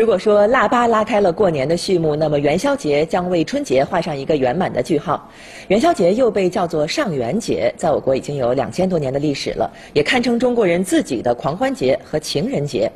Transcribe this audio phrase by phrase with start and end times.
[0.00, 5.30] 如果说腊八拉开了过年的序幕，那么元宵节将为春节画上一个圆满的句号。
[5.68, 12.90] 元宵节又被叫做上元节，在我国已经有两千多年的历史了，也堪称中国人自己的狂欢节和情人节。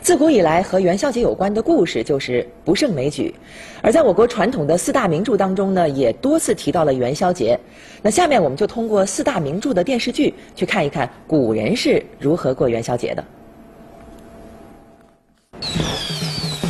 [0.00, 3.34] 自古以来和元宵节有关的故事就是不胜枚举，
[3.82, 7.60] 而在我国传统的四大名著当中呢，也多次提到了元宵节。
[8.00, 13.22] 那下面我们就通过四大名著的电视剧，去看一看古人是如何过元宵节的。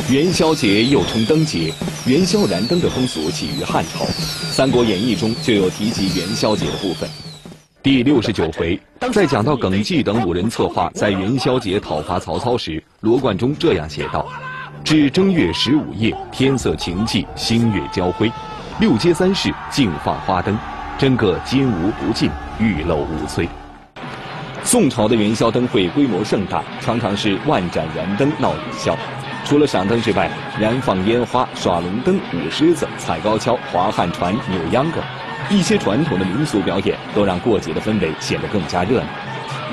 [0.08, 1.72] 元宵节又称灯节，
[2.06, 4.04] 元宵燃灯的风俗起于汉朝，
[4.52, 7.10] 《三国演义》中就有提及元宵节的部分。
[7.82, 8.80] 第六十九回，
[9.12, 14.24] 在讲到耿纪等五人策划在元宵节讨伐曹操时，罗贯中这样写道
[14.84, 18.30] ：“至正月十五夜，天色晴霁，星月交辉，
[18.78, 20.56] 六街三市竞放花灯，
[20.96, 23.48] 真个金无不尽，玉漏无摧。”
[24.62, 28.96] 宋朝的元宵灯会规模盛大，常常是万盏燃灯闹元宵。
[29.46, 30.28] 除了赏灯之外，
[30.58, 35.00] 燃放烟花、耍龙灯、舞狮子、踩高跷、划旱船、扭秧歌，
[35.48, 39.06] 一些传统的民俗表演都让过节的氛围显得更加热闹。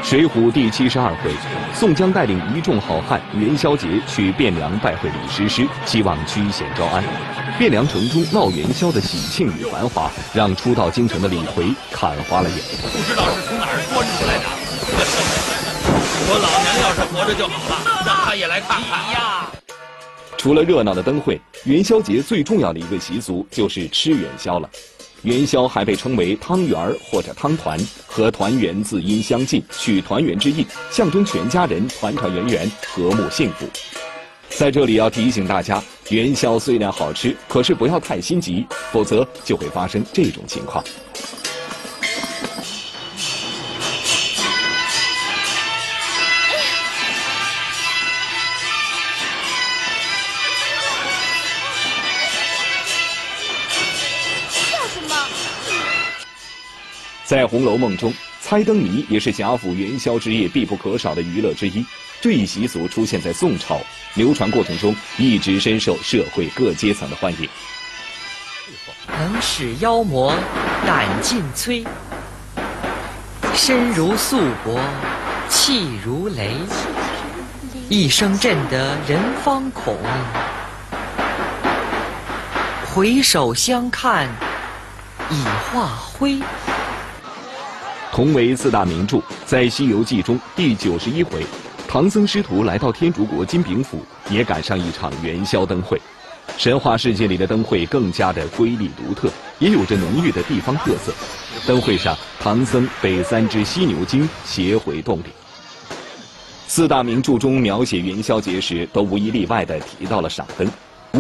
[0.08, 1.32] 《水浒》第七十二回，
[1.74, 7.04] 宋江带领一众好汉元宵节去汴梁拜会李师师，希望驱险招安。
[7.58, 12.60] 汴梁城中闹元宵的喜庆与繁华，让初到京城的李逵看花了眼。
[12.80, 14.46] 不知道是从哪儿钻出来的。
[16.26, 19.48] 我老娘要是活着就好了，让他也来看看呀。
[20.44, 24.70] 除了热闹的灯会，元宵节最重要的一个习俗就是吃元宵了。
[25.22, 33.66] 元宵还被称为汤圆儿或者汤团，和团圆字音相近，取团圆之意，象征全家人团团圆圆、和睦幸福。
[34.50, 40.84] 在这里要提醒大家，元宵虽然好吃，可是不要太心急，否则就会发生这种情况。
[57.34, 61.84] 在《红楼梦》中，猜灯谜也是贾府元宵之夜必不可少的娱乐之一。
[62.22, 63.82] 这一习俗出现在宋朝，
[64.14, 67.50] 流传过程中一直深受社会各阶层的欢迎。
[69.08, 70.32] 能使妖魔
[70.86, 71.84] 胆尽摧，
[73.56, 74.80] 身如素帛，
[75.50, 76.56] 气如雷，
[77.90, 79.98] 一声震得人方恐，
[82.94, 84.30] 回首相看
[85.32, 86.38] 已化灰。
[88.14, 91.44] 同为四大名著，在《西游记》中第九十一回，
[91.88, 96.00] 唐僧师徒来到天竺国金饼府，也赶上一场元宵灯会。
[96.56, 101.12] 神话世界里的灯会更加的瑰丽独特，也有着浓郁的地方特色。
[101.66, 105.32] 灯会上，唐僧被三只犀牛精携回洞里。
[106.68, 110.70] 四大名著中描写元宵节时，都无一例外地提到了赏灯。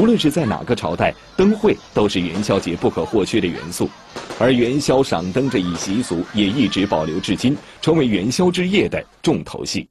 [0.04, 3.90] 无论是在哪个朝代，灯会都是元宵节不可或缺的元素，
[4.38, 9.88] 而元宵赏灯这一习俗也一直保留至今，成为元宵之夜的重头戏。